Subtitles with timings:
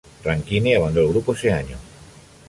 [0.23, 1.77] Rankine abandonó el grupo ese año.